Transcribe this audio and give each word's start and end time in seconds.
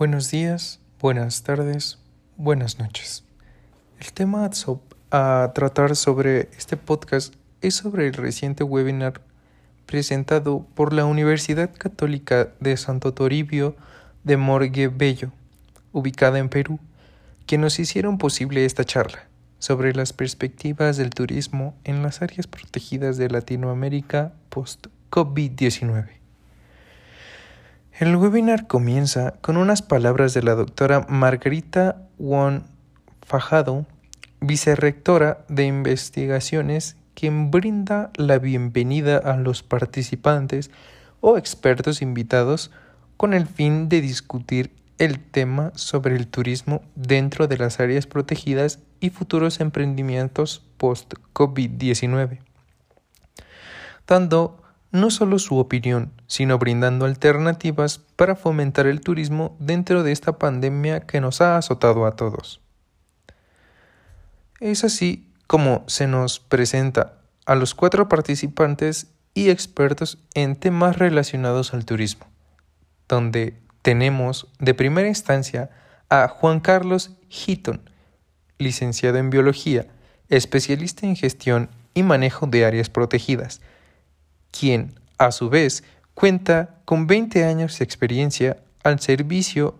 Buenos 0.00 0.30
días, 0.30 0.80
buenas 0.98 1.42
tardes, 1.42 1.98
buenas 2.38 2.78
noches. 2.78 3.22
El 4.00 4.14
tema 4.14 4.50
a 5.10 5.52
tratar 5.54 5.94
sobre 5.94 6.48
este 6.56 6.78
podcast 6.78 7.34
es 7.60 7.74
sobre 7.74 8.06
el 8.06 8.14
reciente 8.14 8.64
webinar 8.64 9.20
presentado 9.84 10.64
por 10.74 10.94
la 10.94 11.04
Universidad 11.04 11.70
Católica 11.76 12.48
de 12.60 12.78
Santo 12.78 13.12
Toribio 13.12 13.76
de 14.24 14.38
Morgue 14.38 14.88
Bello, 14.88 15.32
ubicada 15.92 16.38
en 16.38 16.48
Perú, 16.48 16.80
que 17.44 17.58
nos 17.58 17.78
hicieron 17.78 18.16
posible 18.16 18.64
esta 18.64 18.84
charla 18.84 19.28
sobre 19.58 19.92
las 19.92 20.14
perspectivas 20.14 20.96
del 20.96 21.10
turismo 21.10 21.74
en 21.84 22.02
las 22.02 22.22
áreas 22.22 22.46
protegidas 22.46 23.18
de 23.18 23.28
Latinoamérica 23.28 24.32
post-COVID-19. 24.48 26.19
El 28.00 28.16
webinar 28.16 28.66
comienza 28.66 29.34
con 29.42 29.58
unas 29.58 29.82
palabras 29.82 30.32
de 30.32 30.42
la 30.42 30.54
doctora 30.54 31.04
Margarita 31.10 32.08
Won 32.16 32.64
Fajado, 33.20 33.84
vicerrectora 34.40 35.44
de 35.50 35.66
investigaciones, 35.66 36.96
quien 37.12 37.50
brinda 37.50 38.10
la 38.16 38.38
bienvenida 38.38 39.18
a 39.18 39.36
los 39.36 39.62
participantes 39.62 40.70
o 41.20 41.36
expertos 41.36 42.00
invitados 42.00 42.70
con 43.18 43.34
el 43.34 43.46
fin 43.46 43.90
de 43.90 44.00
discutir 44.00 44.74
el 44.96 45.20
tema 45.20 45.70
sobre 45.74 46.16
el 46.16 46.26
turismo 46.26 46.80
dentro 46.94 47.48
de 47.48 47.58
las 47.58 47.80
áreas 47.80 48.06
protegidas 48.06 48.78
y 49.00 49.10
futuros 49.10 49.60
emprendimientos 49.60 50.64
post-COVID-19, 50.78 52.38
dando 54.06 54.62
no 54.92 55.10
solo 55.10 55.38
su 55.38 55.58
opinión, 55.58 56.12
sino 56.26 56.58
brindando 56.58 57.06
alternativas 57.06 57.98
para 58.16 58.34
fomentar 58.36 58.86
el 58.86 59.00
turismo 59.00 59.56
dentro 59.58 60.02
de 60.02 60.12
esta 60.12 60.38
pandemia 60.38 61.00
que 61.00 61.20
nos 61.20 61.40
ha 61.40 61.56
azotado 61.56 62.06
a 62.06 62.16
todos. 62.16 62.60
Es 64.58 64.84
así 64.84 65.26
como 65.46 65.84
se 65.86 66.06
nos 66.06 66.40
presenta 66.40 67.14
a 67.46 67.54
los 67.54 67.74
cuatro 67.74 68.08
participantes 68.08 69.08
y 69.34 69.50
expertos 69.50 70.18
en 70.34 70.56
temas 70.56 70.98
relacionados 70.98 71.72
al 71.72 71.84
turismo, 71.84 72.26
donde 73.08 73.58
tenemos 73.82 74.48
de 74.58 74.74
primera 74.74 75.08
instancia 75.08 75.70
a 76.08 76.28
Juan 76.28 76.60
Carlos 76.60 77.12
Hitton, 77.28 77.88
licenciado 78.58 79.18
en 79.18 79.30
biología, 79.30 79.86
especialista 80.28 81.06
en 81.06 81.16
gestión 81.16 81.70
y 81.94 82.02
manejo 82.02 82.46
de 82.46 82.64
áreas 82.64 82.90
protegidas, 82.90 83.60
quien, 84.50 84.94
a 85.18 85.32
su 85.32 85.48
vez, 85.48 85.84
cuenta 86.14 86.76
con 86.84 87.06
20 87.06 87.44
años 87.44 87.78
de 87.78 87.84
experiencia 87.84 88.56
al 88.82 89.00
servicio 89.00 89.78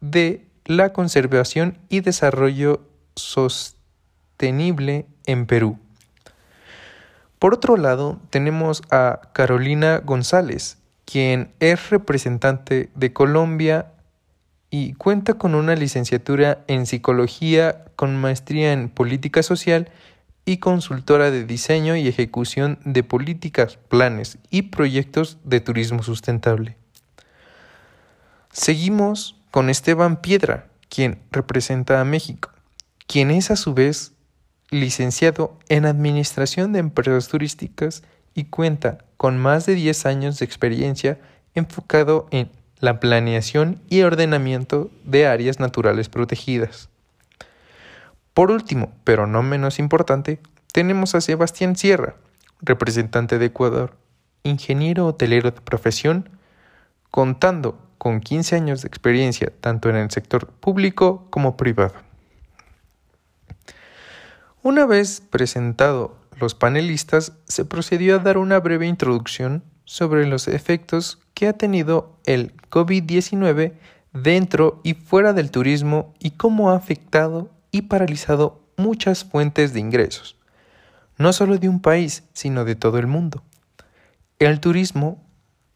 de 0.00 0.46
la 0.64 0.92
conservación 0.92 1.78
y 1.88 2.00
desarrollo 2.00 2.82
sostenible 3.16 5.06
en 5.26 5.46
Perú. 5.46 5.78
Por 7.38 7.54
otro 7.54 7.76
lado, 7.76 8.20
tenemos 8.30 8.82
a 8.90 9.20
Carolina 9.32 9.98
González, 10.04 10.78
quien 11.04 11.52
es 11.60 11.90
representante 11.90 12.90
de 12.94 13.12
Colombia 13.12 13.92
y 14.70 14.94
cuenta 14.94 15.34
con 15.34 15.54
una 15.54 15.74
licenciatura 15.74 16.64
en 16.66 16.84
psicología 16.86 17.84
con 17.96 18.16
maestría 18.16 18.72
en 18.72 18.88
política 18.90 19.42
social 19.42 19.88
y 20.48 20.56
consultora 20.56 21.30
de 21.30 21.44
diseño 21.44 21.94
y 21.94 22.08
ejecución 22.08 22.78
de 22.86 23.02
políticas, 23.02 23.76
planes 23.76 24.38
y 24.48 24.62
proyectos 24.62 25.36
de 25.44 25.60
turismo 25.60 26.02
sustentable. 26.02 26.78
Seguimos 28.50 29.36
con 29.50 29.68
Esteban 29.68 30.22
Piedra, 30.22 30.68
quien 30.88 31.20
representa 31.30 32.00
a 32.00 32.06
México, 32.06 32.50
quien 33.06 33.30
es 33.30 33.50
a 33.50 33.56
su 33.56 33.74
vez 33.74 34.12
licenciado 34.70 35.58
en 35.68 35.84
Administración 35.84 36.72
de 36.72 36.78
Empresas 36.78 37.28
Turísticas 37.28 38.02
y 38.34 38.44
cuenta 38.44 39.04
con 39.18 39.36
más 39.36 39.66
de 39.66 39.74
10 39.74 40.06
años 40.06 40.38
de 40.38 40.46
experiencia 40.46 41.20
enfocado 41.54 42.26
en 42.30 42.50
la 42.80 43.00
planeación 43.00 43.82
y 43.90 44.00
ordenamiento 44.00 44.90
de 45.04 45.26
áreas 45.26 45.60
naturales 45.60 46.08
protegidas. 46.08 46.88
Por 48.38 48.52
último, 48.52 48.92
pero 49.02 49.26
no 49.26 49.42
menos 49.42 49.80
importante, 49.80 50.38
tenemos 50.72 51.16
a 51.16 51.20
Sebastián 51.20 51.74
Sierra, 51.74 52.14
representante 52.60 53.36
de 53.36 53.46
Ecuador, 53.46 53.96
ingeniero 54.44 55.06
hotelero 55.06 55.50
de 55.50 55.60
profesión, 55.60 56.28
contando 57.10 57.80
con 57.98 58.20
15 58.20 58.54
años 58.54 58.82
de 58.82 58.86
experiencia 58.86 59.52
tanto 59.60 59.90
en 59.90 59.96
el 59.96 60.12
sector 60.12 60.46
público 60.46 61.26
como 61.30 61.56
privado. 61.56 61.94
Una 64.62 64.86
vez 64.86 65.20
presentado 65.20 66.16
los 66.38 66.54
panelistas, 66.54 67.32
se 67.48 67.64
procedió 67.64 68.14
a 68.14 68.18
dar 68.20 68.38
una 68.38 68.60
breve 68.60 68.86
introducción 68.86 69.64
sobre 69.84 70.28
los 70.28 70.46
efectos 70.46 71.18
que 71.34 71.48
ha 71.48 71.54
tenido 71.54 72.14
el 72.24 72.54
COVID-19 72.70 73.72
dentro 74.12 74.80
y 74.84 74.94
fuera 74.94 75.32
del 75.32 75.50
turismo 75.50 76.14
y 76.20 76.30
cómo 76.30 76.70
ha 76.70 76.76
afectado 76.76 77.57
y 77.78 77.82
paralizado 77.82 78.60
muchas 78.76 79.24
fuentes 79.24 79.72
de 79.72 79.80
ingresos, 79.80 80.36
no 81.16 81.32
solo 81.32 81.58
de 81.58 81.68
un 81.68 81.80
país, 81.80 82.24
sino 82.32 82.64
de 82.64 82.74
todo 82.74 82.98
el 82.98 83.06
mundo. 83.06 83.42
El 84.38 84.60
turismo 84.60 85.24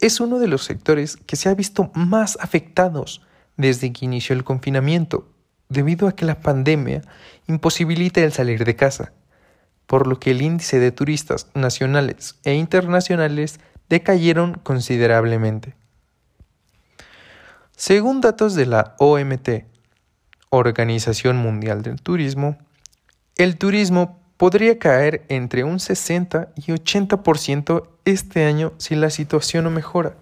es 0.00 0.20
uno 0.20 0.38
de 0.38 0.48
los 0.48 0.64
sectores 0.64 1.16
que 1.16 1.36
se 1.36 1.48
ha 1.48 1.54
visto 1.54 1.90
más 1.94 2.38
afectados 2.40 3.22
desde 3.56 3.92
que 3.92 4.04
inició 4.04 4.34
el 4.34 4.44
confinamiento, 4.44 5.28
debido 5.68 6.06
a 6.08 6.12
que 6.12 6.24
la 6.24 6.40
pandemia 6.40 7.02
imposibilita 7.46 8.20
el 8.20 8.32
salir 8.32 8.64
de 8.64 8.76
casa, 8.76 9.12
por 9.86 10.06
lo 10.06 10.18
que 10.18 10.32
el 10.32 10.42
índice 10.42 10.78
de 10.78 10.92
turistas 10.92 11.48
nacionales 11.54 12.36
e 12.44 12.54
internacionales 12.54 13.60
decayeron 13.88 14.54
considerablemente. 14.54 15.74
Según 17.76 18.20
datos 18.20 18.54
de 18.54 18.66
la 18.66 18.94
OMT, 18.98 19.71
Organización 20.54 21.38
Mundial 21.38 21.80
del 21.80 22.02
Turismo, 22.02 22.58
el 23.36 23.56
turismo 23.56 24.20
podría 24.36 24.78
caer 24.78 25.24
entre 25.30 25.64
un 25.64 25.80
60 25.80 26.50
y 26.56 26.72
80% 26.72 27.88
este 28.04 28.44
año 28.44 28.74
si 28.76 28.94
la 28.94 29.08
situación 29.08 29.64
no 29.64 29.70
mejora. 29.70 30.14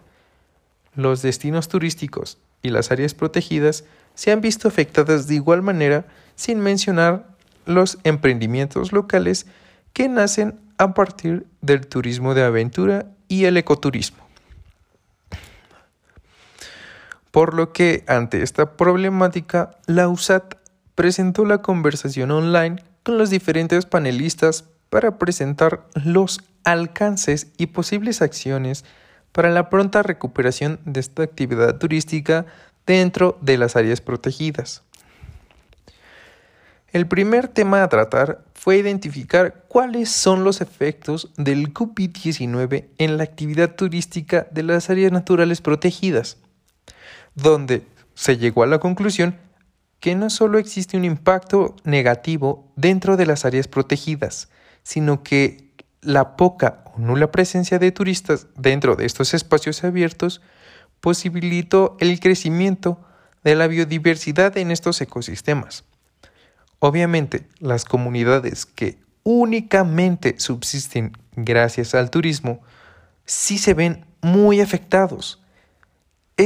Los 0.94 1.20
destinos 1.22 1.66
turísticos 1.66 2.38
y 2.62 2.70
las 2.70 2.92
áreas 2.92 3.12
protegidas 3.12 3.82
se 4.14 4.30
han 4.30 4.40
visto 4.40 4.68
afectadas 4.68 5.26
de 5.26 5.34
igual 5.34 5.62
manera 5.62 6.06
sin 6.36 6.60
mencionar 6.60 7.26
los 7.66 7.98
emprendimientos 8.04 8.92
locales 8.92 9.46
que 9.92 10.08
nacen 10.08 10.60
a 10.78 10.94
partir 10.94 11.44
del 11.60 11.88
turismo 11.88 12.34
de 12.34 12.44
aventura 12.44 13.06
y 13.26 13.46
el 13.46 13.56
ecoturismo. 13.56 14.29
Por 17.30 17.54
lo 17.54 17.72
que 17.72 18.04
ante 18.08 18.42
esta 18.42 18.76
problemática, 18.76 19.70
la 19.86 20.08
USAT 20.08 20.54
presentó 20.94 21.44
la 21.44 21.62
conversación 21.62 22.30
online 22.32 22.82
con 23.04 23.18
los 23.18 23.30
diferentes 23.30 23.86
panelistas 23.86 24.64
para 24.88 25.18
presentar 25.18 25.86
los 25.94 26.40
alcances 26.64 27.52
y 27.56 27.68
posibles 27.68 28.20
acciones 28.20 28.84
para 29.32 29.50
la 29.50 29.70
pronta 29.70 30.02
recuperación 30.02 30.80
de 30.84 31.00
esta 31.00 31.22
actividad 31.22 31.78
turística 31.78 32.46
dentro 32.84 33.38
de 33.40 33.58
las 33.58 33.76
áreas 33.76 34.00
protegidas. 34.00 34.82
El 36.92 37.06
primer 37.06 37.46
tema 37.46 37.84
a 37.84 37.88
tratar 37.88 38.42
fue 38.54 38.78
identificar 38.78 39.64
cuáles 39.68 40.10
son 40.10 40.42
los 40.42 40.60
efectos 40.60 41.30
del 41.36 41.72
COVID-19 41.72 42.88
en 42.98 43.16
la 43.16 43.22
actividad 43.22 43.76
turística 43.76 44.48
de 44.50 44.64
las 44.64 44.90
áreas 44.90 45.12
naturales 45.12 45.60
protegidas 45.60 46.38
donde 47.42 47.86
se 48.14 48.36
llegó 48.36 48.62
a 48.62 48.66
la 48.66 48.78
conclusión 48.78 49.38
que 50.00 50.14
no 50.14 50.30
solo 50.30 50.58
existe 50.58 50.96
un 50.96 51.04
impacto 51.04 51.76
negativo 51.84 52.72
dentro 52.76 53.16
de 53.16 53.26
las 53.26 53.44
áreas 53.44 53.68
protegidas, 53.68 54.48
sino 54.82 55.22
que 55.22 55.70
la 56.00 56.36
poca 56.36 56.84
o 56.94 56.98
nula 56.98 57.30
presencia 57.30 57.78
de 57.78 57.92
turistas 57.92 58.46
dentro 58.56 58.96
de 58.96 59.04
estos 59.04 59.34
espacios 59.34 59.84
abiertos 59.84 60.40
posibilitó 61.00 61.96
el 62.00 62.18
crecimiento 62.18 62.98
de 63.44 63.54
la 63.54 63.66
biodiversidad 63.66 64.56
en 64.56 64.70
estos 64.70 65.00
ecosistemas. 65.00 65.84
Obviamente, 66.78 67.46
las 67.58 67.84
comunidades 67.84 68.64
que 68.64 68.98
únicamente 69.22 70.36
subsisten 70.38 71.12
gracias 71.36 71.94
al 71.94 72.10
turismo 72.10 72.62
sí 73.26 73.58
se 73.58 73.74
ven 73.74 74.06
muy 74.22 74.60
afectados 74.60 75.39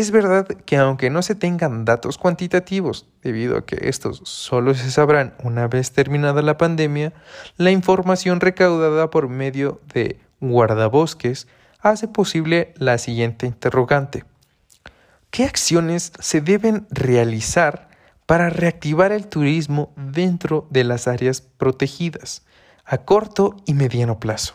es 0.01 0.11
verdad 0.11 0.47
que 0.47 0.77
aunque 0.77 1.11
no 1.11 1.23
se 1.23 1.35
tengan 1.35 1.85
datos 1.85 2.19
cuantitativos, 2.19 3.07
debido 3.23 3.57
a 3.57 3.67
que 3.67 3.89
estos 3.89 4.21
solo 4.25 4.75
se 4.75 4.91
sabrán 4.91 5.35
una 5.43 5.69
vez 5.69 5.93
terminada 5.93 6.43
la 6.43 6.57
pandemia, 6.57 7.13
la 7.57 7.71
información 7.71 8.41
recaudada 8.41 9.11
por 9.11 9.29
medio 9.29 9.81
de 9.93 10.19
guardabosques 10.41 11.47
hace 11.81 12.09
posible 12.09 12.73
la 12.79 12.99
siguiente 12.99 13.47
interrogante. 13.47 14.25
¿qué 15.35 15.43
acciones 15.43 16.13
se 16.21 16.41
deben 16.41 16.87
realizar 16.91 17.89
para 18.25 18.51
reactivar 18.51 19.11
el 19.11 19.27
turismo 19.27 19.93
dentro 19.97 20.69
de 20.71 20.85
las 20.85 21.09
áreas 21.09 21.41
protegidas 21.41 22.43
a 22.85 22.99
corto 22.99 23.57
y 23.67 23.75
mediano 23.75 24.21
plazo? 24.21 24.55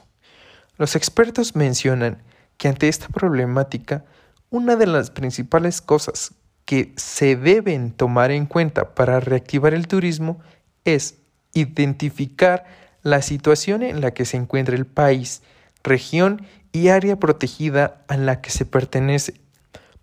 Los 0.78 0.96
expertos 0.96 1.54
mencionan 1.54 2.24
que 2.56 2.70
ante 2.70 2.88
esta 2.88 3.10
problemática, 3.10 4.06
una 4.50 4.76
de 4.76 4.88
las 4.88 5.12
principales 5.12 5.82
cosas 5.82 6.34
que 6.66 6.94
se 6.98 7.36
deben 7.36 7.92
tomar 7.92 8.32
en 8.32 8.46
cuenta 8.46 8.96
para 8.96 9.20
reactivar 9.20 9.74
el 9.74 9.88
turismo 9.88 10.40
es 10.86 11.16
identificar 11.54 12.66
la 13.02 13.22
situación 13.22 13.84
en 13.84 14.02
la 14.02 14.14
que 14.14 14.26
se 14.26 14.38
encuentra 14.38 14.76
el 14.76 14.86
país, 14.86 15.42
región 15.84 16.46
y 16.72 16.90
área 16.90 17.18
protegida 17.18 18.04
a 18.08 18.18
la 18.18 18.42
que 18.42 18.52
se 18.52 18.66
pertenece. 18.66 19.40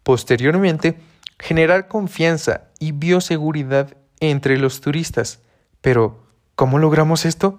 Posteriormente, 0.03 0.99
generar 1.39 1.89
confianza 1.89 2.63
y 2.79 2.93
bioseguridad 2.93 3.97
entre 4.21 4.59
los 4.59 4.81
turistas. 4.81 5.41
Pero, 5.81 6.25
¿cómo 6.55 6.79
logramos 6.79 7.25
esto? 7.25 7.59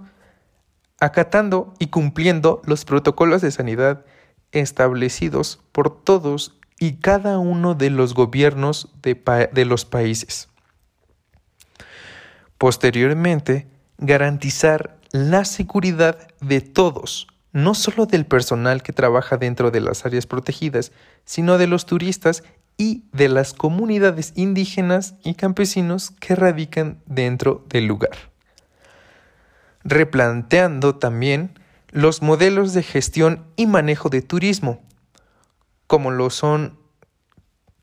Acatando 0.99 1.73
y 1.79 1.87
cumpliendo 1.87 2.61
los 2.65 2.85
protocolos 2.85 3.41
de 3.41 3.51
sanidad 3.51 4.05
establecidos 4.51 5.59
por 5.71 6.03
todos 6.03 6.56
y 6.79 6.93
cada 6.93 7.39
uno 7.39 7.75
de 7.75 7.89
los 7.89 8.13
gobiernos 8.13 8.89
de, 9.01 9.65
los 9.65 9.85
países. 9.85 10.49
Posteriormente, 12.57 13.67
garantizar 13.97 14.97
la 15.11 15.45
seguridad 15.45 16.27
de 16.41 16.61
todos, 16.61 17.27
no 17.51 17.73
solo 17.73 18.05
del 18.05 18.25
personal 18.25 18.83
que 18.83 18.93
trabaja 18.93 19.37
dentro 19.37 19.71
de 19.71 19.81
las 19.81 20.05
áreas 20.05 20.27
protegidas, 20.27 20.91
sino 21.25 21.57
de 21.57 21.67
los 21.67 21.85
turistas 21.85 22.43
y 22.77 23.03
de 23.11 23.29
las 23.29 23.53
comunidades 23.53 24.33
indígenas 24.35 25.15
y 25.23 25.33
campesinos 25.33 26.11
que 26.11 26.35
radican 26.35 26.99
dentro 27.07 27.65
del 27.69 27.87
lugar. 27.87 28.11
Replanteando 29.83 30.95
también 30.95 31.57
los 31.89 32.21
modelos 32.21 32.73
de 32.73 32.83
gestión 32.83 33.45
y 33.55 33.65
manejo 33.65 34.09
de 34.09 34.21
turismo, 34.21 34.83
como 35.87 36.11
lo 36.11 36.29
son 36.29 36.77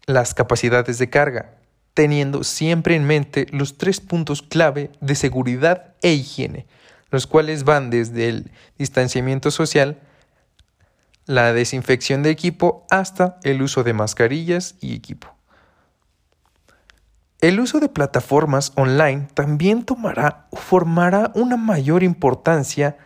las 0.06 0.34
capacidades 0.34 0.98
de 0.98 1.10
carga, 1.10 1.54
teniendo 1.94 2.44
siempre 2.44 2.94
en 2.94 3.04
mente 3.04 3.46
los 3.50 3.78
tres 3.78 4.00
puntos 4.00 4.42
clave 4.42 4.90
de 5.00 5.14
seguridad 5.14 5.94
e 6.02 6.12
higiene, 6.12 6.66
los 7.10 7.26
cuales 7.26 7.64
van 7.64 7.90
desde 7.90 8.28
el 8.28 8.50
distanciamiento 8.76 9.50
social, 9.50 10.00
la 11.26 11.52
desinfección 11.52 12.22
de 12.22 12.30
equipo 12.30 12.86
hasta 12.90 13.38
el 13.44 13.62
uso 13.62 13.82
de 13.82 13.94
mascarillas 13.94 14.74
y 14.80 14.94
equipo. 14.94 15.34
El 17.40 17.60
uso 17.60 17.78
de 17.78 17.88
plataformas 17.88 18.72
online 18.74 19.28
también 19.34 19.84
tomará 19.84 20.46
o 20.50 20.56
formará 20.56 21.30
una 21.34 21.56
mayor 21.56 22.02
importancia 22.02 22.96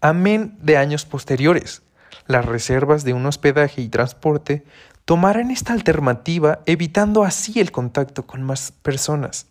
amén 0.00 0.56
de 0.60 0.76
años 0.76 1.04
posteriores. 1.04 1.82
Las 2.28 2.44
reservas 2.44 3.04
de 3.04 3.14
un 3.14 3.24
hospedaje 3.24 3.80
y 3.80 3.88
transporte 3.88 4.62
tomarán 5.06 5.50
esta 5.50 5.72
alternativa 5.72 6.60
evitando 6.66 7.24
así 7.24 7.58
el 7.58 7.72
contacto 7.72 8.26
con 8.26 8.42
más 8.42 8.70
personas. 8.70 9.46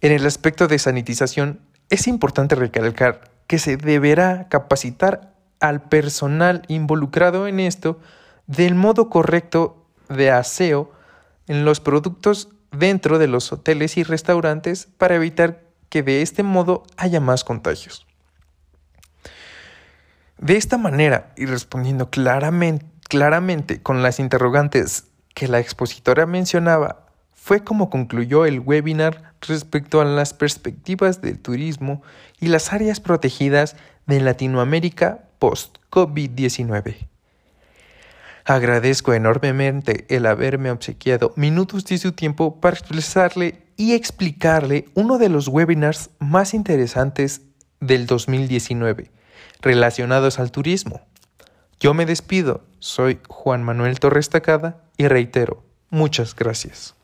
En 0.00 0.10
el 0.10 0.26
aspecto 0.26 0.66
de 0.66 0.80
sanitización, 0.80 1.60
es 1.88 2.08
importante 2.08 2.56
recalcar 2.56 3.30
que 3.46 3.60
se 3.60 3.76
deberá 3.76 4.48
capacitar 4.48 5.34
al 5.60 5.82
personal 5.82 6.62
involucrado 6.66 7.46
en 7.46 7.60
esto 7.60 8.00
del 8.48 8.74
modo 8.74 9.08
correcto 9.08 9.86
de 10.08 10.32
aseo 10.32 10.90
en 11.46 11.64
los 11.64 11.78
productos 11.78 12.48
dentro 12.72 13.20
de 13.20 13.28
los 13.28 13.52
hoteles 13.52 13.96
y 13.98 14.02
restaurantes 14.02 14.88
para 14.98 15.14
evitar 15.14 15.62
que 15.88 16.02
de 16.02 16.22
este 16.22 16.42
modo 16.42 16.82
haya 16.96 17.20
más 17.20 17.44
contagios. 17.44 18.04
De 20.42 20.56
esta 20.56 20.76
manera, 20.76 21.32
y 21.36 21.46
respondiendo 21.46 22.10
claramente, 22.10 23.80
con 23.80 24.02
las 24.02 24.18
interrogantes 24.18 25.04
que 25.36 25.46
la 25.46 25.60
expositora 25.60 26.26
mencionaba, 26.26 27.06
fue 27.32 27.62
como 27.62 27.90
concluyó 27.90 28.44
el 28.44 28.58
webinar 28.58 29.34
respecto 29.40 30.00
a 30.00 30.04
las 30.04 30.34
perspectivas 30.34 31.22
del 31.22 31.38
turismo 31.38 32.02
y 32.40 32.48
las 32.48 32.72
áreas 32.72 32.98
protegidas 32.98 33.76
de 34.06 34.18
Latinoamérica 34.18 35.28
post-COVID-19. 35.38 37.06
Agradezco 38.44 39.14
enormemente 39.14 40.06
el 40.08 40.26
haberme 40.26 40.72
obsequiado 40.72 41.34
minutos 41.36 41.84
de 41.84 41.98
su 41.98 42.10
tiempo 42.10 42.60
para 42.60 42.76
expresarle 42.76 43.62
y 43.76 43.92
explicarle 43.92 44.86
uno 44.94 45.18
de 45.18 45.28
los 45.28 45.46
webinars 45.46 46.10
más 46.18 46.52
interesantes 46.52 47.42
del 47.78 48.06
2019 48.06 49.21
relacionados 49.62 50.38
al 50.38 50.50
turismo. 50.50 51.00
Yo 51.80 51.94
me 51.94 52.06
despido, 52.06 52.64
soy 52.78 53.20
Juan 53.28 53.62
Manuel 53.62 53.98
Torres 53.98 54.28
Tacada 54.28 54.82
y 54.96 55.08
reitero, 55.08 55.64
muchas 55.88 56.36
gracias. 56.36 56.94